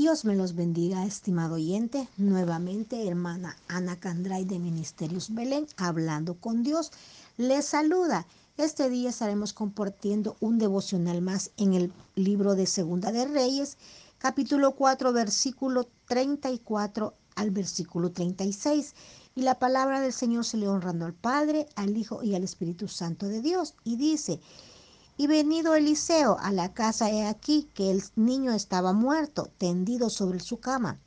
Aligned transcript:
Dios 0.00 0.24
me 0.24 0.34
los 0.34 0.54
bendiga, 0.54 1.04
estimado 1.04 1.56
oyente. 1.56 2.08
Nuevamente, 2.16 3.06
hermana 3.06 3.58
Ana 3.68 4.00
Candray 4.00 4.46
de 4.46 4.58
Ministerios 4.58 5.34
Belén, 5.34 5.66
hablando 5.76 6.36
con 6.40 6.62
Dios, 6.62 6.90
les 7.36 7.66
saluda. 7.66 8.26
Este 8.56 8.88
día 8.88 9.10
estaremos 9.10 9.52
compartiendo 9.52 10.38
un 10.40 10.56
devocional 10.56 11.20
más 11.20 11.50
en 11.58 11.74
el 11.74 11.92
libro 12.14 12.54
de 12.54 12.64
Segunda 12.64 13.12
de 13.12 13.26
Reyes, 13.26 13.76
capítulo 14.16 14.70
4, 14.74 15.12
versículo 15.12 15.86
34 16.06 17.12
al 17.34 17.50
versículo 17.50 18.10
36. 18.10 18.94
Y 19.34 19.42
la 19.42 19.58
palabra 19.58 20.00
del 20.00 20.14
Señor 20.14 20.46
se 20.46 20.56
le 20.56 20.66
honrando 20.66 21.04
al 21.04 21.12
Padre, 21.12 21.66
al 21.74 21.94
Hijo 21.94 22.22
y 22.22 22.34
al 22.34 22.42
Espíritu 22.42 22.88
Santo 22.88 23.28
de 23.28 23.42
Dios. 23.42 23.74
Y 23.84 23.96
dice, 23.96 24.40
y 25.20 25.26
venido 25.26 25.74
Eliseo 25.74 26.38
a 26.40 26.50
la 26.50 26.72
casa, 26.72 27.10
he 27.10 27.26
aquí 27.26 27.68
que 27.74 27.90
el 27.90 28.02
niño 28.16 28.52
estaba 28.52 28.94
muerto, 28.94 29.50
tendido 29.58 30.08
sobre 30.08 30.40
su 30.40 30.60
cama. 30.60 30.98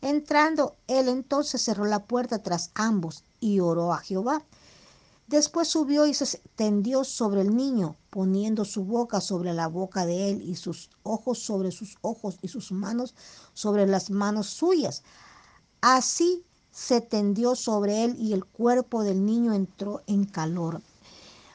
Entrando, 0.00 0.76
él 0.86 1.08
entonces 1.08 1.60
cerró 1.60 1.84
la 1.84 2.04
puerta 2.04 2.40
tras 2.40 2.70
ambos 2.74 3.24
y 3.40 3.58
oró 3.58 3.92
a 3.92 3.98
Jehová. 3.98 4.44
Después 5.26 5.66
subió 5.66 6.06
y 6.06 6.14
se 6.14 6.40
tendió 6.54 7.02
sobre 7.02 7.40
el 7.40 7.56
niño, 7.56 7.96
poniendo 8.10 8.64
su 8.64 8.84
boca 8.84 9.20
sobre 9.20 9.52
la 9.52 9.66
boca 9.66 10.06
de 10.06 10.30
él 10.30 10.42
y 10.48 10.54
sus 10.54 10.88
ojos 11.02 11.40
sobre 11.40 11.72
sus 11.72 11.98
ojos 12.00 12.38
y 12.42 12.46
sus 12.46 12.70
manos 12.70 13.16
sobre 13.54 13.88
las 13.88 14.08
manos 14.08 14.46
suyas. 14.46 15.02
Así 15.80 16.44
se 16.70 17.00
tendió 17.00 17.56
sobre 17.56 18.04
él 18.04 18.14
y 18.20 18.34
el 18.34 18.44
cuerpo 18.44 19.02
del 19.02 19.26
niño 19.26 19.52
entró 19.52 20.02
en 20.06 20.26
calor. 20.26 20.80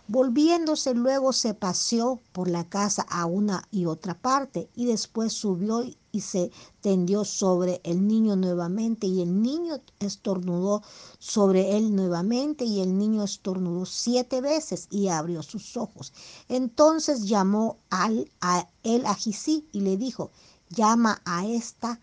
Volviéndose 0.10 0.94
luego 0.94 1.32
se 1.32 1.54
paseó 1.54 2.20
por 2.34 2.50
la 2.50 2.66
casa 2.66 3.04
a 3.10 3.26
una 3.26 3.68
y 3.72 3.86
otra 3.86 4.14
parte 4.14 4.70
y 4.76 4.86
después 4.86 5.32
subió 5.32 5.82
y 6.12 6.20
se 6.20 6.52
tendió 6.82 7.24
sobre 7.24 7.80
el 7.86 8.06
niño 8.06 8.36
nuevamente 8.36 9.08
y 9.08 9.22
el 9.22 9.42
niño 9.42 9.80
estornudó 10.00 10.84
sobre 11.20 11.78
él 11.78 11.96
nuevamente 11.96 12.66
y 12.66 12.82
el 12.82 12.98
niño 12.98 13.24
estornudó 13.24 13.86
siete 13.86 14.42
veces 14.42 14.88
y 14.92 15.08
abrió 15.08 15.42
sus 15.42 15.78
ojos. 15.78 16.12
Entonces 16.50 17.26
llamó 17.26 17.78
al, 17.90 18.30
a 18.42 18.68
él 18.84 19.06
a 19.06 19.16
Gisí 19.16 19.70
y 19.72 19.80
le 19.80 19.96
dijo, 19.96 20.32
llama 20.70 21.22
a 21.24 21.48
esta 21.48 22.02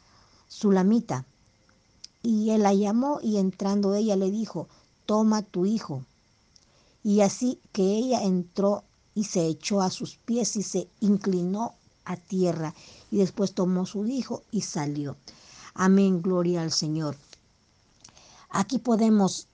Sulamita. 0.48 1.26
Y 2.22 2.50
él 2.50 2.62
la 2.62 2.72
llamó 2.72 3.20
y 3.22 3.36
entrando 3.36 3.94
ella 3.94 4.16
le 4.16 4.30
dijo, 4.30 4.68
toma 5.04 5.42
tu 5.42 5.66
hijo. 5.66 6.04
Y 7.02 7.22
así 7.22 7.58
que 7.72 7.82
ella 7.82 8.22
entró 8.22 8.84
y 9.14 9.24
se 9.24 9.46
echó 9.46 9.80
a 9.80 9.90
sus 9.90 10.16
pies 10.16 10.56
y 10.56 10.62
se 10.62 10.88
inclinó 11.00 11.74
a 12.04 12.16
tierra 12.16 12.74
y 13.10 13.18
después 13.18 13.54
tomó 13.54 13.86
su 13.86 14.06
hijo 14.06 14.42
y 14.50 14.62
salió. 14.62 15.16
Amén, 15.74 16.22
gloria 16.22 16.62
al 16.62 16.72
Señor. 16.72 17.16
Aquí 18.50 18.78
podemos 18.78 19.46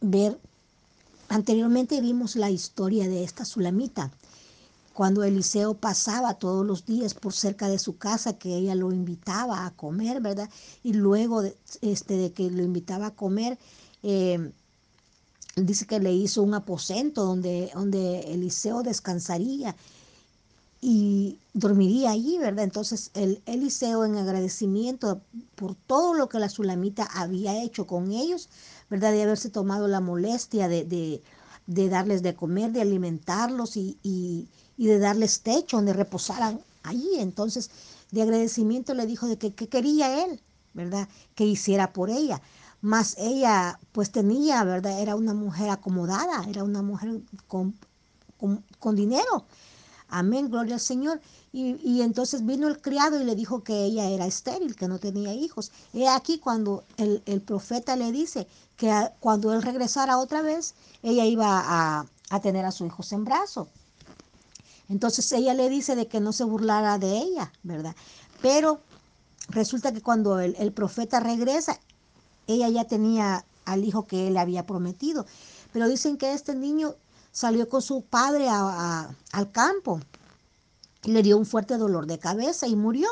ver, 0.00 0.38
anteriormente 1.28 2.00
vimos 2.00 2.36
la 2.36 2.50
historia 2.50 3.08
de 3.08 3.24
esta 3.24 3.44
Sulamita, 3.44 4.10
cuando 4.92 5.24
Eliseo 5.24 5.74
pasaba 5.74 6.34
todos 6.34 6.66
los 6.66 6.84
días 6.84 7.14
por 7.14 7.32
cerca 7.32 7.68
de 7.68 7.78
su 7.78 7.96
casa, 7.96 8.38
que 8.38 8.56
ella 8.56 8.74
lo 8.74 8.92
invitaba 8.92 9.64
a 9.64 9.70
comer, 9.70 10.20
¿verdad? 10.20 10.50
Y 10.82 10.92
luego 10.92 11.40
de, 11.42 11.56
este, 11.80 12.16
de 12.16 12.32
que 12.32 12.50
lo 12.50 12.62
invitaba 12.62 13.06
a 13.06 13.14
comer, 13.14 13.58
eh, 14.02 14.52
dice 15.56 15.86
que 15.86 16.00
le 16.00 16.12
hizo 16.12 16.42
un 16.42 16.54
aposento 16.54 17.24
donde, 17.24 17.70
donde 17.74 18.20
Eliseo 18.32 18.82
descansaría 18.82 19.76
y 20.80 21.38
dormiría 21.54 22.10
allí, 22.10 22.38
¿verdad? 22.38 22.64
Entonces 22.64 23.10
el 23.14 23.40
Eliseo 23.46 24.04
en 24.04 24.16
agradecimiento 24.16 25.20
por 25.54 25.76
todo 25.76 26.14
lo 26.14 26.28
que 26.28 26.40
la 26.40 26.48
Sulamita 26.48 27.04
había 27.04 27.62
hecho 27.62 27.86
con 27.86 28.10
ellos, 28.12 28.48
¿verdad? 28.90 29.12
De 29.12 29.22
haberse 29.22 29.48
tomado 29.48 29.86
la 29.86 30.00
molestia 30.00 30.68
de, 30.68 30.84
de, 30.84 31.22
de 31.66 31.88
darles 31.88 32.22
de 32.22 32.34
comer, 32.34 32.72
de 32.72 32.80
alimentarlos 32.80 33.76
y, 33.76 33.96
y, 34.02 34.48
y, 34.76 34.86
de 34.86 34.98
darles 34.98 35.42
techo 35.42 35.76
donde 35.76 35.92
reposaran 35.92 36.60
allí. 36.82 37.10
Entonces, 37.18 37.70
de 38.10 38.22
agradecimiento 38.22 38.92
le 38.94 39.06
dijo 39.06 39.28
de 39.28 39.38
que, 39.38 39.54
que 39.54 39.68
quería 39.68 40.24
él, 40.24 40.40
¿verdad? 40.74 41.08
Que 41.36 41.44
hiciera 41.44 41.92
por 41.92 42.10
ella. 42.10 42.42
Más 42.82 43.14
ella 43.16 43.78
pues 43.92 44.10
tenía, 44.10 44.64
¿verdad? 44.64 45.00
Era 45.00 45.16
una 45.16 45.34
mujer 45.34 45.70
acomodada, 45.70 46.44
era 46.48 46.64
una 46.64 46.82
mujer 46.82 47.20
con, 47.46 47.74
con, 48.80 48.96
dinero. 48.96 49.46
Amén, 50.08 50.50
gloria 50.50 50.74
al 50.74 50.80
Señor. 50.80 51.20
Y, 51.52 51.76
y, 51.88 52.02
entonces 52.02 52.44
vino 52.44 52.66
el 52.68 52.80
criado 52.80 53.20
y 53.20 53.24
le 53.24 53.36
dijo 53.36 53.62
que 53.62 53.84
ella 53.84 54.08
era 54.10 54.26
estéril, 54.26 54.74
que 54.74 54.88
no 54.88 54.98
tenía 54.98 55.32
hijos. 55.32 55.70
He 55.94 56.08
aquí 56.08 56.38
cuando 56.38 56.84
el, 56.96 57.22
el 57.24 57.40
profeta 57.40 57.94
le 57.96 58.10
dice 58.10 58.46
que 58.76 58.92
cuando 59.20 59.52
él 59.52 59.62
regresara 59.62 60.18
otra 60.18 60.42
vez, 60.42 60.74
ella 61.02 61.24
iba 61.24 61.62
a, 61.64 62.06
a 62.30 62.40
tener 62.40 62.64
a 62.64 62.72
su 62.72 62.84
hijo 62.84 63.02
en 63.12 63.24
brazo. 63.24 63.68
Entonces 64.88 65.30
ella 65.32 65.54
le 65.54 65.68
dice 65.68 65.94
de 65.94 66.08
que 66.08 66.20
no 66.20 66.32
se 66.32 66.44
burlara 66.44 66.98
de 66.98 67.16
ella, 67.16 67.52
¿verdad? 67.62 67.94
Pero 68.40 68.80
resulta 69.48 69.92
que 69.92 70.02
cuando 70.02 70.40
el, 70.40 70.56
el 70.58 70.72
profeta 70.72 71.20
regresa, 71.20 71.78
ella 72.46 72.68
ya 72.68 72.84
tenía 72.84 73.44
al 73.64 73.84
hijo 73.84 74.06
que 74.06 74.28
él 74.28 74.36
había 74.36 74.66
prometido. 74.66 75.26
Pero 75.72 75.88
dicen 75.88 76.16
que 76.16 76.32
este 76.32 76.54
niño 76.54 76.94
salió 77.30 77.68
con 77.68 77.82
su 77.82 78.02
padre 78.02 78.48
al 78.48 79.52
campo 79.52 80.00
le 81.04 81.22
dio 81.22 81.36
un 81.36 81.46
fuerte 81.46 81.76
dolor 81.78 82.06
de 82.06 82.18
cabeza 82.18 82.66
y 82.66 82.76
murió. 82.76 83.08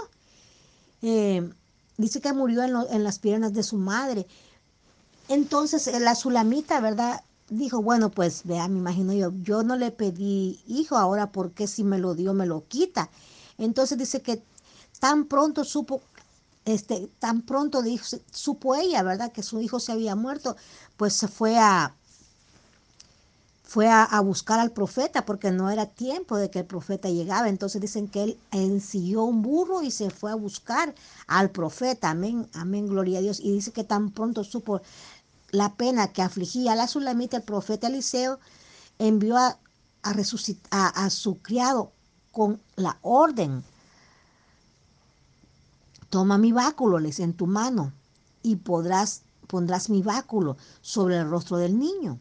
Eh, 1.02 1.50
dice 1.96 2.20
que 2.20 2.32
murió 2.32 2.62
en, 2.62 2.76
en, 2.90 3.04
las 3.04 3.18
piernas 3.18 3.52
de 3.52 3.62
su 3.62 3.76
madre. 3.76 4.26
Entonces 5.28 5.90
la 6.00 6.14
sulamita, 6.14 6.80
¿verdad? 6.80 7.22
Dijo, 7.48 7.82
bueno, 7.82 8.10
pues 8.10 8.42
vea, 8.44 8.68
me 8.68 8.78
imagino 8.78 9.12
yo, 9.12 9.32
yo 9.42 9.62
no 9.62 9.76
le 9.76 9.90
pedí 9.90 10.60
hijo, 10.66 10.96
ahora 10.96 11.32
porque 11.32 11.66
si 11.66 11.82
me 11.82 11.98
lo 11.98 12.14
dio, 12.14 12.32
me 12.32 12.46
lo 12.46 12.64
quita. 12.68 13.10
Entonces 13.58 13.98
dice 13.98 14.22
que 14.22 14.42
tan 15.00 15.24
pronto 15.24 15.64
supo 15.64 16.00
este, 16.64 17.08
tan 17.18 17.42
pronto 17.42 17.82
supo 18.32 18.74
ella, 18.74 19.02
¿verdad? 19.02 19.32
Que 19.32 19.42
su 19.42 19.60
hijo 19.60 19.80
se 19.80 19.92
había 19.92 20.14
muerto, 20.14 20.56
pues 20.96 21.14
se 21.14 21.28
fue 21.28 21.58
a, 21.58 21.94
fue 23.64 23.88
a, 23.88 24.20
buscar 24.20 24.58
al 24.60 24.72
profeta 24.72 25.24
porque 25.24 25.50
no 25.52 25.70
era 25.70 25.86
tiempo 25.86 26.36
de 26.36 26.50
que 26.50 26.60
el 26.60 26.66
profeta 26.66 27.08
llegaba. 27.08 27.48
Entonces 27.48 27.80
dicen 27.80 28.08
que 28.08 28.24
él 28.24 28.38
ensilló 28.50 29.24
un 29.24 29.42
burro 29.42 29.82
y 29.82 29.90
se 29.90 30.10
fue 30.10 30.32
a 30.32 30.34
buscar 30.34 30.94
al 31.26 31.50
profeta. 31.50 32.10
Amén, 32.10 32.48
amén, 32.52 32.88
gloria 32.88 33.18
a 33.18 33.22
Dios. 33.22 33.40
Y 33.40 33.52
dice 33.52 33.72
que 33.72 33.84
tan 33.84 34.10
pronto 34.10 34.44
supo 34.44 34.82
la 35.50 35.74
pena 35.74 36.12
que 36.12 36.22
afligía 36.22 36.72
a 36.72 36.76
la 36.76 36.88
sulamita, 36.88 37.38
el 37.38 37.42
profeta 37.42 37.86
Eliseo 37.86 38.38
envió 38.98 39.36
a, 39.36 39.58
a, 40.02 40.14
a, 40.70 41.04
a 41.04 41.10
su 41.10 41.38
criado 41.38 41.92
con 42.32 42.60
la 42.76 42.98
orden 43.02 43.64
Toma 46.10 46.38
mi 46.38 46.50
báculo, 46.50 46.98
les 46.98 47.20
en 47.20 47.34
tu 47.34 47.46
mano, 47.46 47.92
y 48.42 48.56
podrás, 48.56 49.22
pondrás 49.46 49.88
mi 49.88 50.02
báculo 50.02 50.56
sobre 50.80 51.16
el 51.16 51.30
rostro 51.30 51.56
del 51.56 51.78
niño. 51.78 52.18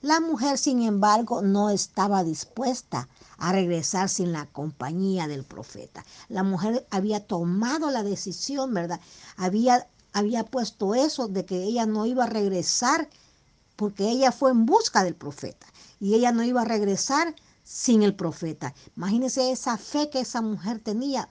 La 0.00 0.20
mujer, 0.20 0.58
sin 0.58 0.82
embargo, 0.82 1.42
no 1.42 1.68
estaba 1.70 2.22
dispuesta 2.22 3.08
a 3.38 3.50
regresar 3.50 4.08
sin 4.08 4.32
la 4.32 4.46
compañía 4.46 5.26
del 5.26 5.42
profeta. 5.44 6.04
La 6.28 6.44
mujer 6.44 6.86
había 6.90 7.26
tomado 7.26 7.90
la 7.90 8.04
decisión, 8.04 8.74
¿verdad? 8.74 9.00
Había, 9.36 9.88
había 10.12 10.44
puesto 10.44 10.94
eso 10.94 11.26
de 11.26 11.44
que 11.44 11.64
ella 11.64 11.84
no 11.84 12.06
iba 12.06 12.24
a 12.24 12.28
regresar 12.28 13.08
porque 13.74 14.08
ella 14.08 14.30
fue 14.30 14.52
en 14.52 14.66
busca 14.66 15.02
del 15.02 15.16
profeta 15.16 15.66
y 15.98 16.14
ella 16.14 16.30
no 16.30 16.44
iba 16.44 16.62
a 16.62 16.64
regresar 16.64 17.34
sin 17.64 18.02
el 18.02 18.14
profeta. 18.14 18.74
Imagínense 18.96 19.50
esa 19.50 19.78
fe 19.78 20.10
que 20.10 20.20
esa 20.20 20.42
mujer 20.42 20.78
tenía. 20.78 21.28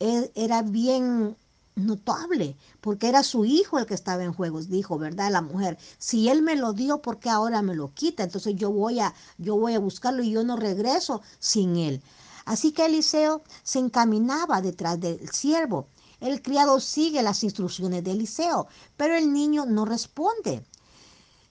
E, 0.00 0.30
era 0.34 0.62
bien 0.62 1.36
notable, 1.76 2.56
porque 2.80 3.08
era 3.08 3.22
su 3.22 3.44
hijo 3.44 3.78
el 3.78 3.86
que 3.86 3.94
estaba 3.94 4.22
en 4.22 4.32
juegos, 4.32 4.68
dijo, 4.68 4.98
¿verdad? 4.98 5.32
La 5.32 5.42
mujer, 5.42 5.78
si 5.98 6.28
él 6.28 6.42
me 6.42 6.56
lo 6.56 6.72
dio, 6.72 7.02
¿por 7.02 7.18
qué 7.18 7.30
ahora 7.30 7.62
me 7.62 7.74
lo 7.74 7.92
quita? 7.92 8.22
Entonces 8.22 8.54
yo 8.56 8.70
voy 8.70 9.00
a, 9.00 9.14
yo 9.38 9.56
voy 9.56 9.74
a 9.74 9.80
buscarlo 9.80 10.22
y 10.22 10.30
yo 10.30 10.44
no 10.44 10.56
regreso 10.56 11.22
sin 11.38 11.76
él. 11.76 12.02
Así 12.44 12.72
que 12.72 12.86
Eliseo 12.86 13.42
se 13.62 13.78
encaminaba 13.78 14.60
detrás 14.60 15.00
del 15.00 15.28
siervo. 15.30 15.88
El 16.20 16.42
criado 16.42 16.78
sigue 16.80 17.22
las 17.22 17.42
instrucciones 17.42 18.04
de 18.04 18.12
Eliseo, 18.12 18.68
pero 18.96 19.16
el 19.16 19.32
niño 19.32 19.66
no 19.66 19.84
responde. 19.84 20.64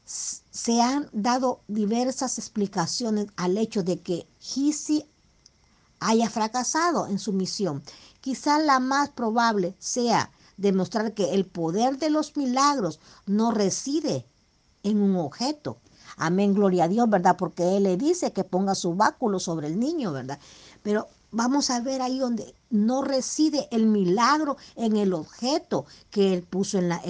Se 0.06 0.82
han 0.82 1.10
dado 1.12 1.62
diversas 1.68 2.38
explicaciones 2.38 3.28
al 3.36 3.58
hecho 3.58 3.84
de 3.84 4.02
que 4.02 4.28
Gisi 4.40 5.06
haya 6.04 6.30
fracasado 6.30 7.08
en 7.08 7.20
su 7.20 7.34
misión. 7.34 7.84
Quizá 8.22 8.60
la 8.60 8.80
más 8.80 9.10
probable 9.10 9.76
sea 9.80 10.32
demostrar 10.58 11.14
que 11.14 11.34
el 11.34 11.46
poder 11.46 11.98
de 11.98 12.10
los 12.10 12.36
milagros 12.38 13.00
no 13.26 13.52
reside 13.52 14.26
en 14.84 15.02
un 15.02 15.16
objeto. 15.16 15.78
Amén, 16.18 16.54
gloria 16.54 16.84
a 16.84 16.88
Dios, 16.88 17.10
¿verdad? 17.10 17.38
Porque 17.38 17.78
Él 17.78 17.84
le 17.84 17.98
dice 17.98 18.34
que 18.34 18.44
ponga 18.44 18.76
su 18.76 18.94
báculo 18.94 19.40
sobre 19.40 19.68
el 19.68 19.80
niño, 19.80 20.12
¿verdad? 20.12 20.40
Pero 20.84 21.08
vamos 21.34 21.70
a 21.70 21.82
ver 21.82 22.02
ahí 22.02 22.20
donde 22.20 22.56
no 22.70 23.02
reside 23.04 23.68
el 23.72 23.86
milagro 23.86 24.58
en 24.76 24.98
el 24.98 25.14
objeto 25.14 25.86
que 26.10 26.34
él 26.34 26.44
puso 26.44 26.78
en 26.78 26.90
la, 26.90 27.02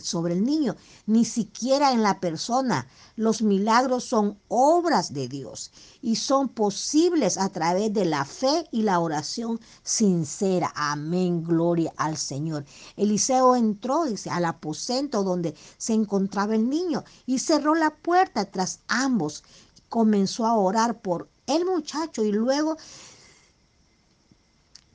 sobre 0.00 0.34
el 0.34 0.44
niño, 0.44 0.76
ni 1.06 1.24
siquiera 1.24 1.92
en 1.92 2.02
la 2.02 2.20
persona. 2.20 2.86
Los 3.16 3.42
milagros 3.42 4.04
son 4.04 4.38
obras 4.48 5.12
de 5.12 5.28
Dios 5.28 5.70
y 6.00 6.16
son 6.16 6.48
posibles 6.48 7.38
a 7.38 7.48
través 7.48 7.92
de 7.92 8.04
la 8.04 8.24
fe 8.24 8.68
y 8.70 8.82
la 8.82 9.00
oración 9.00 9.58
sincera. 9.82 10.72
Amén, 10.74 11.42
gloria 11.42 11.92
al 11.96 12.16
Señor. 12.16 12.64
Eliseo 12.96 13.56
entró, 13.56 14.04
dice, 14.04 14.30
al 14.30 14.44
aposento 14.44 15.24
donde 15.24 15.54
se 15.78 15.94
encontraba 15.94 16.54
el 16.54 16.68
niño 16.68 17.04
y 17.26 17.38
cerró 17.38 17.74
la 17.74 17.90
puerta 17.90 18.44
tras 18.46 18.80
ambos. 18.88 19.44
Comenzó 19.88 20.46
a 20.46 20.56
orar 20.56 21.00
por 21.00 21.28
el 21.46 21.64
muchacho 21.64 22.24
y 22.24 22.32
luego 22.32 22.76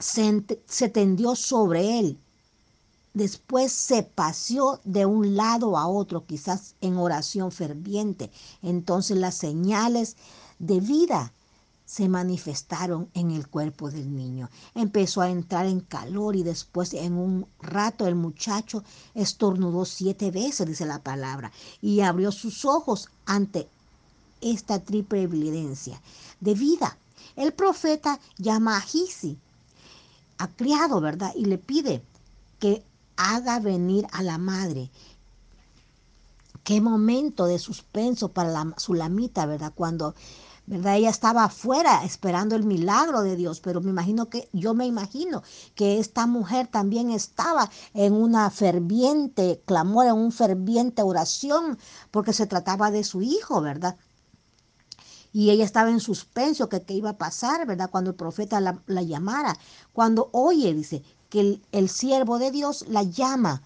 se, 0.01 0.89
tendió 0.89 1.35
sobre 1.35 1.99
él. 1.99 2.17
Después 3.13 3.71
se 3.71 4.03
paseó 4.03 4.79
de 4.83 5.05
un 5.05 5.35
lado 5.35 5.77
a 5.77 5.87
otro, 5.87 6.25
quizás 6.25 6.75
en 6.81 6.97
oración 6.97 7.51
ferviente. 7.51 8.31
Entonces 8.61 9.17
las 9.17 9.35
señales 9.35 10.15
de 10.59 10.79
vida 10.79 11.33
se 11.85 12.07
manifestaron 12.07 13.09
en 13.13 13.31
el 13.31 13.47
cuerpo 13.49 13.91
del 13.91 14.15
niño. 14.15 14.49
Empezó 14.75 15.21
a 15.21 15.29
entrar 15.29 15.65
en 15.65 15.81
calor 15.81 16.37
y 16.37 16.43
después 16.43 16.93
en 16.93 17.13
un 17.13 17.45
rato 17.59 18.07
el 18.07 18.15
muchacho 18.15 18.83
estornudó 19.13 19.83
siete 19.83 20.31
veces, 20.31 20.67
dice 20.67 20.85
la 20.85 21.03
palabra, 21.03 21.51
y 21.81 21.99
abrió 21.99 22.31
sus 22.31 22.63
ojos 22.63 23.09
ante 23.25 23.67
esta 24.39 24.79
triple 24.79 25.23
evidencia 25.23 26.01
de 26.39 26.53
vida. 26.53 26.97
El 27.35 27.51
profeta 27.51 28.19
llama 28.37 28.77
a 28.77 28.81
Gisi 28.81 29.37
ha 30.41 30.47
criado, 30.47 30.99
¿verdad? 31.01 31.31
Y 31.35 31.45
le 31.45 31.57
pide 31.59 32.01
que 32.59 32.83
haga 33.15 33.59
venir 33.59 34.07
a 34.11 34.23
la 34.23 34.37
madre. 34.39 34.89
Qué 36.63 36.81
momento 36.81 37.45
de 37.45 37.59
suspenso 37.59 38.29
para 38.29 38.49
la 38.49 38.73
Sulamita, 38.77 39.45
¿verdad? 39.45 39.71
Cuando, 39.75 40.15
¿verdad? 40.65 40.95
Ella 40.95 41.09
estaba 41.11 41.43
afuera 41.43 42.03
esperando 42.03 42.55
el 42.55 42.63
milagro 42.63 43.21
de 43.21 43.35
Dios, 43.35 43.59
pero 43.59 43.81
me 43.81 43.91
imagino 43.91 44.29
que, 44.29 44.49
yo 44.51 44.73
me 44.73 44.87
imagino 44.87 45.43
que 45.75 45.99
esta 45.99 46.25
mujer 46.25 46.67
también 46.67 47.11
estaba 47.11 47.69
en 47.93 48.13
una 48.13 48.49
ferviente 48.49 49.61
clamor, 49.65 50.07
en 50.07 50.13
una 50.13 50.31
ferviente 50.31 51.03
oración, 51.03 51.77
porque 52.09 52.33
se 52.33 52.47
trataba 52.47 52.89
de 52.89 53.03
su 53.03 53.21
hijo, 53.21 53.61
¿verdad? 53.61 53.95
Y 55.33 55.49
ella 55.49 55.63
estaba 55.63 55.89
en 55.89 55.99
suspenso 55.99 56.69
que 56.69 56.83
qué 56.83 56.93
iba 56.93 57.11
a 57.11 57.17
pasar, 57.17 57.65
¿verdad? 57.65 57.89
Cuando 57.89 58.09
el 58.09 58.15
profeta 58.15 58.59
la, 58.59 59.01
llamara. 59.01 59.57
Cuando 59.93 60.29
oye, 60.33 60.73
dice, 60.73 61.03
que 61.29 61.39
el, 61.39 61.65
el, 61.71 61.89
siervo 61.89 62.37
de 62.37 62.51
Dios 62.51 62.85
la 62.89 63.03
llama 63.03 63.61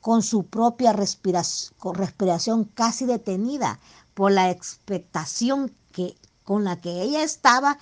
con 0.00 0.22
su 0.22 0.46
propia 0.46 0.92
respiración, 0.92 1.74
respiración 1.94 2.64
casi 2.64 3.06
detenida 3.06 3.78
por 4.14 4.32
la 4.32 4.50
expectación 4.50 5.72
que, 5.92 6.16
con 6.42 6.64
la 6.64 6.80
que 6.80 7.02
ella 7.02 7.22
estaba, 7.22 7.78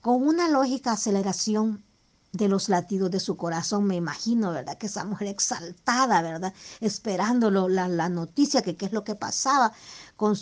con 0.00 0.26
una 0.26 0.48
lógica 0.48 0.92
aceleración 0.92 1.84
de 2.32 2.48
los 2.48 2.68
latidos 2.68 3.10
de 3.10 3.20
su 3.20 3.36
corazón, 3.36 3.84
me 3.84 3.96
imagino, 3.96 4.52
¿verdad? 4.52 4.78
Que 4.78 4.86
esa 4.86 5.04
mujer 5.04 5.28
exaltada, 5.28 6.22
¿verdad? 6.22 6.54
Esperando 6.80 7.50
la, 7.50 7.88
la 7.88 8.08
noticia, 8.08 8.62
que 8.62 8.76
qué 8.76 8.86
es 8.86 8.92
lo 8.92 9.04
que 9.04 9.16
pasaba, 9.16 9.72
con, 10.16 10.36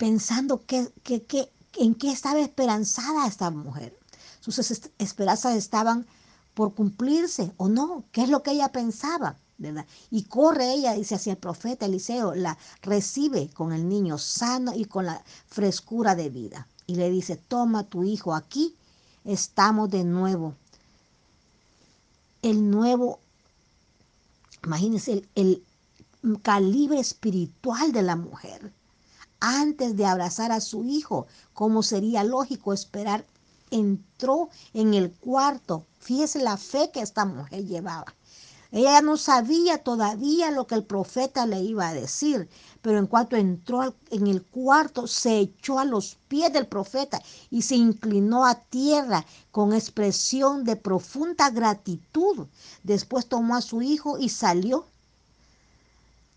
pensando 0.00 0.64
que, 0.64 0.90
en 1.76 1.94
qué 1.94 2.10
estaba 2.10 2.40
esperanzada 2.40 3.26
esta 3.26 3.50
mujer. 3.50 3.94
Sus 4.40 4.58
esperanzas 4.96 5.56
estaban 5.56 6.06
por 6.54 6.72
cumplirse 6.74 7.52
o 7.58 7.68
no, 7.68 8.04
qué 8.10 8.22
es 8.22 8.30
lo 8.30 8.42
que 8.42 8.52
ella 8.52 8.72
pensaba, 8.72 9.36
¿verdad? 9.58 9.84
Y 10.10 10.22
corre 10.22 10.72
ella, 10.72 10.94
dice 10.94 11.16
hacia 11.16 11.32
el 11.32 11.38
profeta 11.38 11.84
Eliseo, 11.84 12.34
la 12.34 12.56
recibe 12.80 13.50
con 13.50 13.74
el 13.74 13.90
niño 13.90 14.16
sano 14.16 14.72
y 14.74 14.86
con 14.86 15.04
la 15.04 15.22
frescura 15.48 16.14
de 16.14 16.30
vida. 16.30 16.66
Y 16.86 16.94
le 16.94 17.10
dice, 17.10 17.36
toma 17.36 17.84
tu 17.84 18.02
hijo 18.02 18.34
aquí, 18.34 18.74
estamos 19.26 19.90
de 19.90 20.04
nuevo. 20.04 20.54
El 22.40 22.70
nuevo, 22.70 23.20
imagínense, 24.64 25.28
el 25.34 25.62
calibre 26.40 26.98
espiritual 26.98 27.92
de 27.92 28.00
la 28.00 28.16
mujer 28.16 28.72
antes 29.40 29.96
de 29.96 30.06
abrazar 30.06 30.52
a 30.52 30.60
su 30.60 30.84
hijo, 30.84 31.26
como 31.54 31.82
sería 31.82 32.24
lógico 32.24 32.72
esperar, 32.72 33.24
entró 33.70 34.50
en 34.74 34.94
el 34.94 35.12
cuarto. 35.12 35.86
Fíjese 35.98 36.40
la 36.40 36.56
fe 36.56 36.90
que 36.92 37.00
esta 37.00 37.24
mujer 37.24 37.66
llevaba. 37.66 38.14
Ella 38.72 39.00
no 39.02 39.16
sabía 39.16 39.78
todavía 39.78 40.52
lo 40.52 40.68
que 40.68 40.76
el 40.76 40.84
profeta 40.84 41.44
le 41.44 41.60
iba 41.60 41.88
a 41.88 41.94
decir, 41.94 42.48
pero 42.82 42.98
en 42.98 43.08
cuanto 43.08 43.34
entró 43.34 43.96
en 44.10 44.26
el 44.28 44.44
cuarto, 44.44 45.08
se 45.08 45.40
echó 45.40 45.80
a 45.80 45.84
los 45.84 46.16
pies 46.28 46.52
del 46.52 46.68
profeta 46.68 47.20
y 47.50 47.62
se 47.62 47.74
inclinó 47.74 48.46
a 48.46 48.54
tierra 48.54 49.26
con 49.50 49.72
expresión 49.72 50.62
de 50.62 50.76
profunda 50.76 51.50
gratitud. 51.50 52.46
Después 52.84 53.26
tomó 53.26 53.56
a 53.56 53.60
su 53.60 53.82
hijo 53.82 54.18
y 54.18 54.28
salió 54.28 54.86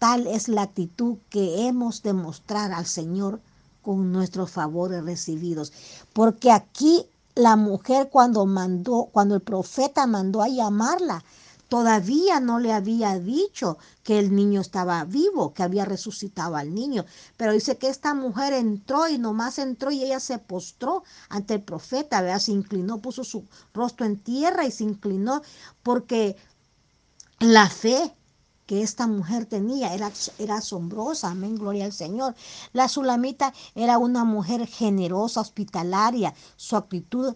Tal 0.03 0.27
es 0.27 0.50
la 0.50 0.63
actitud 0.63 1.15
que 1.29 1.65
hemos 1.65 2.03
de 2.03 2.11
mostrar 2.11 2.73
al 2.73 2.85
Señor 2.85 3.39
con 3.81 4.11
nuestros 4.11 4.51
favores 4.51 5.05
recibidos. 5.05 5.71
Porque 6.11 6.51
aquí 6.51 7.05
la 7.35 7.55
mujer 7.55 8.09
cuando 8.09 8.45
mandó, 8.45 9.07
cuando 9.13 9.35
el 9.35 9.41
profeta 9.41 10.05
mandó 10.05 10.41
a 10.41 10.50
llamarla, 10.50 11.23
todavía 11.69 12.41
no 12.41 12.59
le 12.59 12.73
había 12.73 13.17
dicho 13.17 13.77
que 14.03 14.19
el 14.19 14.35
niño 14.35 14.59
estaba 14.59 15.05
vivo, 15.05 15.53
que 15.53 15.63
había 15.63 15.85
resucitado 15.85 16.57
al 16.57 16.75
niño. 16.75 17.06
Pero 17.38 17.53
dice 17.53 17.77
que 17.77 17.88
esta 17.88 18.13
mujer 18.13 18.51
entró 18.51 19.07
y 19.07 19.17
nomás 19.17 19.57
entró 19.57 19.89
y 19.89 20.03
ella 20.03 20.19
se 20.19 20.38
postró 20.38 21.06
ante 21.29 21.53
el 21.53 21.61
profeta, 21.61 22.21
¿verdad? 22.21 22.39
se 22.39 22.51
inclinó, 22.51 22.97
puso 22.97 23.23
su 23.23 23.45
rostro 23.73 24.06
en 24.06 24.17
tierra 24.19 24.65
y 24.65 24.71
se 24.71 24.83
inclinó 24.83 25.44
porque 25.81 26.35
la 27.39 27.69
fe 27.69 28.13
que 28.65 28.81
esta 28.81 29.07
mujer 29.07 29.45
tenía 29.45 29.94
era, 29.94 30.12
era 30.38 30.57
asombrosa, 30.57 31.30
amén, 31.30 31.56
gloria 31.56 31.86
al 31.86 31.94
Señor. 31.94 32.36
La 32.71 32.88
Sulamita 32.88 33.54
era 33.75 33.98
una 33.98 34.24
mujer 34.24 34.68
generosa, 34.68 35.42
hospitalaria, 35.42 36.33
su 36.56 36.75
actitud 36.75 37.36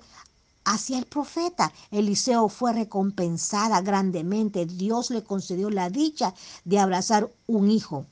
hacia 0.64 0.98
el 0.98 1.06
profeta. 1.06 1.72
Eliseo 1.92 2.50
fue 2.50 2.74
recompensada 2.74 3.82
grandemente. 3.82 4.66
Dios 4.66 5.10
le 5.12 5.24
concedió 5.24 5.70
la 5.70 5.90
dicha 5.90 6.34
de 6.66 6.80
abrazar 6.80 7.32
un 7.48 7.70
hijo 7.72 8.06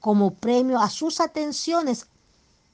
como 0.00 0.34
premio 0.34 0.80
a 0.80 0.90
sus 0.90 1.20
atenciones 1.20 2.06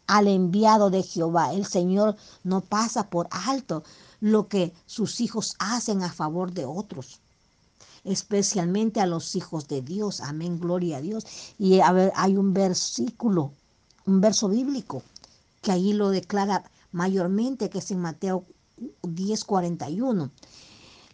al 0.07 0.26
enviado 0.26 0.90
de 0.90 1.02
Jehová. 1.02 1.52
El 1.52 1.64
Señor 1.64 2.16
no 2.43 2.61
pasa 2.61 3.09
por 3.09 3.28
alto 3.31 3.85
lo 4.21 4.49
que 4.49 4.75
sus 4.87 5.21
hijos 5.21 5.54
hacen 5.59 6.02
a 6.02 6.12
favor 6.12 6.52
de 6.52 6.64
otros 6.64 7.21
especialmente 8.04 9.00
a 9.00 9.07
los 9.07 9.35
hijos 9.37 9.69
de 9.69 9.83
Dios. 9.83 10.21
Amén, 10.21 10.59
gloria 10.59 10.99
a 10.99 11.00
Dios. 11.00 11.26
Y 11.59 11.80
a 11.80 11.92
ver, 11.92 12.12
hay 12.14 12.37
un 12.37 12.52
versículo, 12.52 13.52
un 14.07 14.21
verso 14.21 14.49
bíblico, 14.49 15.02
que 15.62 15.73
ahí 15.73 15.92
lo 15.92 16.11
declara 16.11 16.64
mayormente, 16.92 17.71
que 17.71 17.78
es 17.78 17.90
en 17.90 18.00
Mateo 18.00 18.45
10:41. 19.02 20.30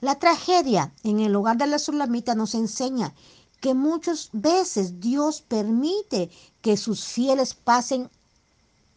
La 0.00 0.18
tragedia 0.18 0.92
en 1.02 1.20
el 1.20 1.34
hogar 1.34 1.56
de 1.56 1.66
la 1.66 1.78
Sulamita 1.78 2.34
nos 2.34 2.54
enseña 2.54 3.14
que 3.60 3.74
muchas 3.74 4.28
veces 4.32 5.00
Dios 5.00 5.40
permite 5.40 6.30
que 6.60 6.76
sus 6.76 7.04
fieles 7.04 7.54
pasen 7.54 8.10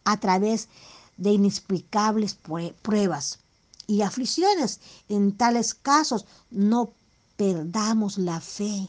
a 0.04 0.18
través 0.18 0.68
de 1.16 1.32
inexplicables 1.32 2.38
pruebas 2.82 3.38
y 3.86 4.02
aflicciones. 4.02 4.80
En 5.08 5.36
tales 5.36 5.74
casos 5.74 6.26
no 6.50 6.92
perdamos 7.40 8.18
la 8.18 8.38
fe 8.38 8.86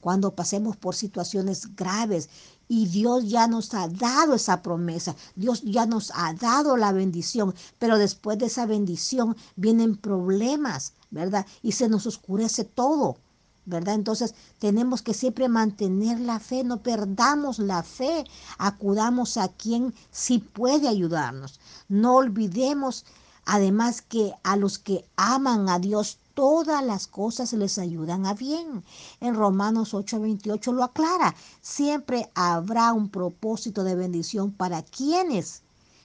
cuando 0.00 0.34
pasemos 0.34 0.78
por 0.78 0.94
situaciones 0.94 1.76
graves 1.76 2.30
y 2.66 2.86
Dios 2.86 3.28
ya 3.28 3.46
nos 3.46 3.74
ha 3.74 3.86
dado 3.86 4.32
esa 4.32 4.62
promesa, 4.62 5.14
Dios 5.36 5.60
ya 5.60 5.84
nos 5.84 6.10
ha 6.14 6.32
dado 6.32 6.78
la 6.78 6.92
bendición, 6.92 7.54
pero 7.78 7.98
después 7.98 8.38
de 8.38 8.46
esa 8.46 8.64
bendición 8.64 9.36
vienen 9.56 9.94
problemas, 9.96 10.94
¿verdad? 11.10 11.44
Y 11.62 11.72
se 11.72 11.90
nos 11.90 12.06
oscurece 12.06 12.64
todo. 12.64 13.18
¿verdad? 13.66 13.94
Entonces 13.94 14.34
tenemos 14.58 15.02
que 15.02 15.12
siempre 15.12 15.48
mantener 15.48 16.18
la 16.18 16.40
fe, 16.40 16.64
no 16.64 16.82
perdamos 16.82 17.58
la 17.58 17.82
fe, 17.82 18.24
acudamos 18.56 19.36
a 19.36 19.48
quien 19.48 19.94
sí 20.10 20.38
puede 20.38 20.88
ayudarnos. 20.88 21.60
No 21.88 22.16
olvidemos 22.16 23.04
además 23.44 24.02
que 24.02 24.32
a 24.42 24.56
los 24.56 24.78
que 24.78 25.04
aman 25.16 25.68
a 25.68 25.78
Dios 25.78 26.18
todas 26.34 26.84
las 26.84 27.06
cosas 27.06 27.52
les 27.52 27.78
ayudan 27.78 28.26
a 28.26 28.34
bien. 28.34 28.84
En 29.20 29.34
Romanos 29.34 29.94
8:28 29.94 30.72
lo 30.72 30.84
aclara. 30.84 31.34
Siempre 31.60 32.30
habrá 32.34 32.92
un 32.92 33.08
propósito 33.08 33.84
de 33.84 33.94
bendición 33.94 34.52
para 34.52 34.82
quienes 34.82 35.62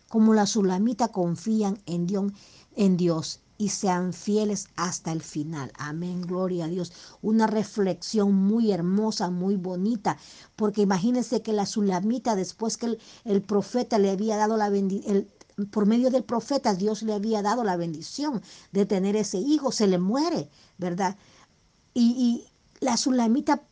como 0.10 0.34
la 0.34 0.46
sulamita 0.46 1.10
confían 1.10 1.80
en 1.86 2.08
Dios, 2.08 2.32
en 2.76 2.98
Dios 2.98 3.42
y 3.58 3.70
sean 3.70 4.14
fieles 4.14 4.70
hasta 4.76 5.12
el 5.12 5.22
final. 5.22 5.72
Amén, 5.78 6.22
gloria 6.22 6.66
a 6.66 6.68
Dios. 6.68 6.94
Una 7.22 7.48
reflexión 7.48 8.34
muy 8.34 8.72
hermosa, 8.72 9.30
muy 9.30 9.56
bonita, 9.56 10.18
porque 10.56 10.84
imagínense 10.84 11.42
que 11.42 11.54
la 11.54 11.66
sulamita, 11.66 12.36
después 12.36 12.78
que 12.78 12.98
el, 13.26 13.42
profeta 13.42 13.98
le 13.98 14.12
había 14.12 14.38
dado 14.38 14.58
la 14.58 14.70
bendición, 14.70 15.28
por 15.66 15.86
medio 15.86 16.12
del 16.12 16.24
profeta 16.24 16.76
Dios 16.76 17.02
le 17.02 17.14
había 17.14 17.42
dado 17.42 17.64
la 17.64 17.78
bendición 17.78 18.42
de 18.72 18.86
tener 18.86 19.16
ese 19.16 19.38
hijo, 19.38 19.72
se 19.72 19.88
le 19.88 19.98
muere, 19.98 20.50
¿verdad? 20.78 21.18
Y, 21.94 22.46
la 22.80 22.96
sulamita 22.96 23.64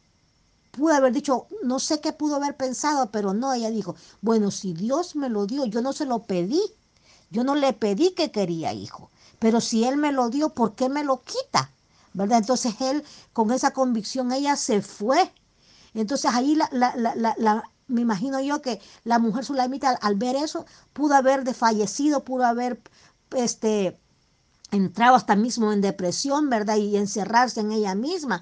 pudo 0.71 0.95
haber 0.95 1.13
dicho, 1.13 1.45
no 1.61 1.79
sé 1.79 2.01
qué 2.01 2.11
pudo 2.11 2.37
haber 2.37 2.57
pensado, 2.57 3.11
pero 3.11 3.35
no, 3.35 3.53
ella 3.53 3.69
dijo, 3.69 3.95
bueno, 4.21 4.49
si 4.49 4.73
Dios 4.73 5.15
me 5.15 5.29
lo 5.29 5.45
dio, 5.45 5.65
yo 5.65 5.79
no 5.81 5.93
se 5.93 6.07
lo 6.07 6.23
pedí, 6.23 6.59
yo 7.29 7.43
no 7.43 7.53
le 7.53 7.71
pedí 7.73 8.15
que 8.15 8.31
quería 8.31 8.73
hijo, 8.73 9.11
pero 9.37 9.61
si 9.61 9.83
Él 9.83 9.97
me 9.97 10.11
lo 10.11 10.29
dio, 10.31 10.49
¿por 10.49 10.73
qué 10.73 10.89
me 10.89 11.03
lo 11.03 11.21
quita? 11.21 11.69
¿Verdad? 12.13 12.39
Entonces 12.39 12.73
él, 12.81 13.03
con 13.33 13.51
esa 13.51 13.71
convicción, 13.71 14.31
ella 14.31 14.55
se 14.55 14.81
fue. 14.81 15.31
Entonces 15.93 16.31
ahí 16.33 16.55
la, 16.55 16.69
la, 16.71 16.95
la 17.37 17.63
me 17.87 18.01
imagino 18.01 18.39
yo 18.41 18.61
que 18.61 18.81
la 19.03 19.19
mujer 19.19 19.45
sulamita 19.45 19.89
al, 19.89 19.97
al, 20.01 20.15
ver 20.15 20.35
eso 20.35 20.65
pudo 20.93 21.15
haber 21.15 21.43
desfallecido, 21.43 22.23
pudo 22.23 22.45
haber 22.45 22.81
este, 23.35 23.99
entrado 24.71 25.15
hasta 25.15 25.35
mismo 25.35 25.71
en 25.73 25.81
depresión, 25.81 26.49
¿verdad? 26.49 26.77
Y 26.77 26.97
encerrarse 26.97 27.61
en 27.61 27.71
ella 27.71 27.95
misma. 27.95 28.41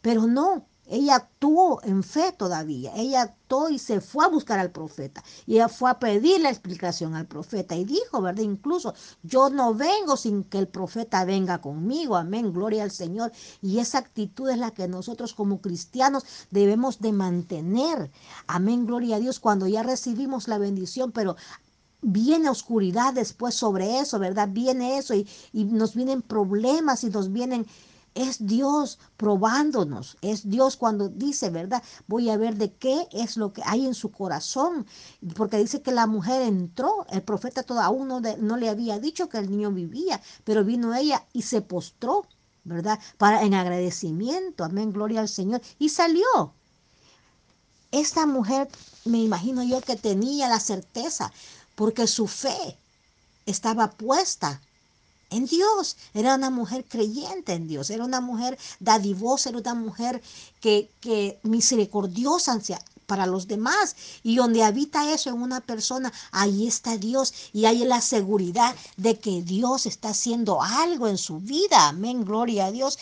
Pero 0.00 0.26
no, 0.26 0.66
ella 0.92 1.14
actuó 1.16 1.80
en 1.84 2.02
fe 2.02 2.32
todavía. 2.32 2.92
Ella 2.94 3.22
actuó 3.22 3.70
y 3.70 3.78
se 3.78 4.02
fue 4.02 4.26
a 4.26 4.28
buscar 4.28 4.58
al 4.58 4.72
profeta. 4.72 5.24
Y 5.46 5.54
ella 5.54 5.70
fue 5.70 5.90
a 5.90 5.98
pedir 5.98 6.42
la 6.42 6.50
explicación 6.50 7.14
al 7.14 7.26
profeta. 7.26 7.74
Y 7.74 7.86
dijo, 7.86 8.20
¿verdad? 8.20 8.42
Incluso, 8.42 8.92
yo 9.22 9.48
no 9.48 9.72
vengo 9.72 10.18
sin 10.18 10.44
que 10.44 10.58
el 10.58 10.68
profeta 10.68 11.24
venga 11.24 11.62
conmigo. 11.62 12.14
Amén. 12.16 12.52
Gloria 12.52 12.82
al 12.82 12.90
Señor. 12.90 13.32
Y 13.62 13.78
esa 13.78 13.96
actitud 13.96 14.50
es 14.50 14.58
la 14.58 14.72
que 14.72 14.86
nosotros 14.86 15.32
como 15.32 15.62
cristianos 15.62 16.24
debemos 16.50 17.00
de 17.00 17.12
mantener. 17.12 18.10
Amén. 18.46 18.84
Gloria 18.84 19.16
a 19.16 19.20
Dios. 19.20 19.40
Cuando 19.40 19.66
ya 19.66 19.82
recibimos 19.82 20.46
la 20.46 20.58
bendición, 20.58 21.10
pero 21.10 21.36
viene 22.02 22.50
oscuridad 22.50 23.14
después 23.14 23.54
sobre 23.54 23.98
eso, 23.98 24.18
¿verdad? 24.18 24.50
Viene 24.52 24.98
eso 24.98 25.14
y, 25.14 25.26
y 25.54 25.64
nos 25.64 25.94
vienen 25.94 26.20
problemas 26.20 27.02
y 27.02 27.08
nos 27.08 27.32
vienen 27.32 27.66
es 28.14 28.46
Dios 28.46 28.98
probándonos, 29.16 30.18
es 30.20 30.48
Dios 30.48 30.76
cuando 30.76 31.08
dice, 31.08 31.50
¿verdad? 31.50 31.82
Voy 32.06 32.30
a 32.30 32.36
ver 32.36 32.56
de 32.56 32.72
qué 32.72 33.08
es 33.12 33.36
lo 33.36 33.52
que 33.52 33.62
hay 33.64 33.86
en 33.86 33.94
su 33.94 34.10
corazón, 34.10 34.86
porque 35.34 35.58
dice 35.58 35.82
que 35.82 35.92
la 35.92 36.06
mujer 36.06 36.42
entró, 36.42 37.06
el 37.10 37.22
profeta 37.22 37.64
aún 37.82 38.08
no, 38.08 38.20
no 38.20 38.56
le 38.56 38.68
había 38.68 38.98
dicho 38.98 39.28
que 39.28 39.38
el 39.38 39.50
niño 39.50 39.70
vivía, 39.70 40.20
pero 40.44 40.64
vino 40.64 40.94
ella 40.94 41.24
y 41.32 41.42
se 41.42 41.62
postró, 41.62 42.26
¿verdad? 42.64 42.98
Para 43.18 43.42
en 43.42 43.54
agradecimiento, 43.54 44.64
amén, 44.64 44.92
gloria 44.92 45.20
al 45.20 45.28
Señor, 45.28 45.62
y 45.78 45.88
salió. 45.88 46.54
Esta 47.90 48.26
mujer, 48.26 48.68
me 49.04 49.18
imagino 49.18 49.62
yo 49.62 49.80
que 49.80 49.96
tenía 49.96 50.48
la 50.48 50.60
certeza, 50.60 51.32
porque 51.74 52.06
su 52.06 52.26
fe 52.26 52.76
estaba 53.46 53.90
puesta 53.90 54.60
en 55.32 55.46
Dios. 55.46 55.96
Era 56.14 56.34
una 56.34 56.50
mujer 56.50 56.84
creyente 56.88 57.52
en 57.52 57.66
Dios, 57.68 57.90
era 57.90 58.04
una 58.04 58.20
mujer 58.20 58.58
dadivosa, 58.80 59.50
era 59.50 59.58
una 59.58 59.74
mujer 59.74 60.22
que, 60.60 60.90
que 61.00 61.38
misericordiosa 61.42 62.58
para 63.06 63.26
los 63.26 63.46
demás. 63.46 63.96
Y 64.22 64.36
donde 64.36 64.62
habita 64.62 65.12
eso 65.12 65.30
en 65.30 65.42
una 65.42 65.60
persona, 65.60 66.12
ahí 66.30 66.66
está 66.66 66.96
Dios 66.96 67.34
y 67.52 67.64
hay 67.66 67.84
la 67.84 68.00
seguridad 68.00 68.74
de 68.96 69.18
que 69.18 69.42
Dios 69.42 69.86
está 69.86 70.10
haciendo 70.10 70.62
algo 70.62 71.08
en 71.08 71.18
su 71.18 71.38
vida. 71.38 71.88
Amén, 71.88 72.24
gloria 72.24 72.66
a 72.66 72.72
Dios. 72.72 72.98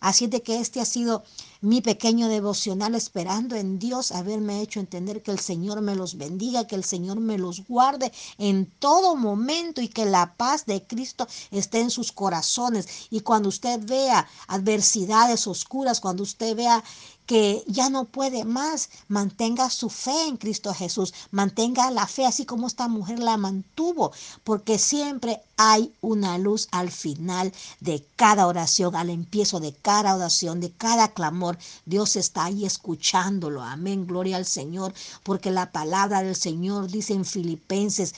Así 0.00 0.28
de 0.28 0.42
que 0.42 0.60
este 0.60 0.80
ha 0.80 0.84
sido 0.84 1.24
mi 1.60 1.80
pequeño 1.80 2.28
devocional 2.28 2.94
esperando 2.94 3.56
en 3.56 3.78
Dios 3.78 4.12
haberme 4.12 4.62
hecho 4.62 4.80
entender 4.80 5.22
que 5.22 5.30
el 5.30 5.40
Señor 5.40 5.80
me 5.80 5.96
los 5.96 6.16
bendiga, 6.16 6.66
que 6.66 6.76
el 6.76 6.84
Señor 6.84 7.20
me 7.20 7.38
los 7.38 7.66
guarde 7.66 8.12
en 8.38 8.66
todo 8.78 9.16
momento 9.16 9.80
y 9.80 9.88
que 9.88 10.06
la 10.06 10.34
paz 10.34 10.66
de 10.66 10.82
Cristo 10.82 11.26
esté 11.50 11.80
en 11.80 11.90
sus 11.90 12.12
corazones. 12.12 12.86
Y 13.10 13.20
cuando 13.20 13.48
usted 13.48 13.80
vea 13.84 14.28
adversidades 14.46 15.46
oscuras, 15.46 16.00
cuando 16.00 16.22
usted 16.22 16.54
vea 16.56 16.82
que 17.28 17.62
ya 17.66 17.90
no 17.90 18.06
puede 18.06 18.44
más, 18.44 18.88
mantenga 19.06 19.68
su 19.68 19.90
fe 19.90 20.28
en 20.28 20.38
Cristo 20.38 20.72
Jesús, 20.72 21.12
mantenga 21.30 21.90
la 21.90 22.06
fe 22.06 22.24
así 22.24 22.46
como 22.46 22.66
esta 22.66 22.88
mujer 22.88 23.18
la 23.18 23.36
mantuvo, 23.36 24.12
porque 24.44 24.78
siempre 24.78 25.42
hay 25.58 25.92
una 26.00 26.38
luz 26.38 26.68
al 26.70 26.90
final 26.90 27.52
de 27.80 28.02
cada 28.16 28.46
oración, 28.46 28.96
al 28.96 29.10
empiezo 29.10 29.60
de 29.60 29.74
cada 29.74 30.14
oración, 30.14 30.60
de 30.60 30.70
cada 30.70 31.08
clamor. 31.08 31.47
Dios 31.86 32.16
está 32.16 32.46
ahí 32.46 32.66
escuchándolo. 32.66 33.62
Amén, 33.62 34.06
gloria 34.06 34.36
al 34.36 34.44
Señor, 34.44 34.92
porque 35.22 35.52
la 35.52 35.70
palabra 35.70 36.22
del 36.22 36.34
Señor 36.36 36.90
dice 36.90 37.14
en 37.14 37.24
Filipenses 37.24 38.14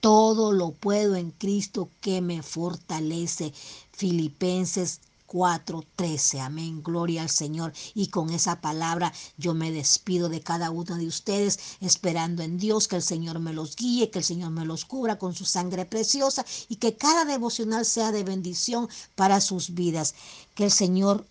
todo 0.00 0.52
lo 0.52 0.70
puedo 0.70 1.16
en 1.16 1.30
Cristo 1.30 1.88
que 2.00 2.20
me 2.20 2.42
fortalece. 2.42 3.52
Filipenses 3.92 5.00
4:13. 5.30 6.40
Amén. 6.40 6.82
Gloria 6.82 7.22
al 7.22 7.30
Señor. 7.30 7.72
Y 7.94 8.08
con 8.08 8.30
esa 8.30 8.60
palabra 8.60 9.12
yo 9.36 9.54
me 9.54 9.70
despido 9.70 10.28
de 10.28 10.40
cada 10.40 10.70
uno 10.70 10.96
de 10.96 11.06
ustedes, 11.06 11.58
esperando 11.80 12.42
en 12.42 12.58
Dios 12.58 12.88
que 12.88 12.96
el 12.96 13.02
Señor 13.02 13.38
me 13.38 13.52
los 13.52 13.76
guíe, 13.76 14.10
que 14.10 14.18
el 14.18 14.24
Señor 14.24 14.50
me 14.50 14.64
los 14.64 14.84
cubra 14.84 15.18
con 15.18 15.34
su 15.34 15.44
sangre 15.44 15.84
preciosa 15.84 16.44
y 16.68 16.76
que 16.76 16.96
cada 16.96 17.24
devocional 17.24 17.84
sea 17.84 18.10
de 18.10 18.24
bendición 18.24 18.88
para 19.14 19.40
sus 19.40 19.74
vidas. 19.74 20.14
Que 20.54 20.64
el 20.64 20.72
Señor 20.72 21.24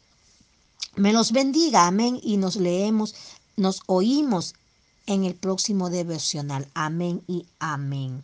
me 0.96 1.14
los 1.14 1.32
bendiga. 1.32 1.88
Amén. 1.88 2.20
Y 2.22 2.38
nos 2.38 2.56
leemos, 2.56 3.16
nos 3.56 3.82
oímos 3.88 4.56
en 5.06 5.24
el 5.26 5.36
próximo 5.36 5.90
devocional. 5.90 6.68
Amén 6.74 7.24
y 7.28 7.46
amén. 7.60 8.24